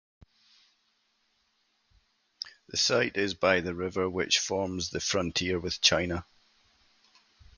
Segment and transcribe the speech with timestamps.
[2.69, 6.25] The site is by the river which forms the frontier with China.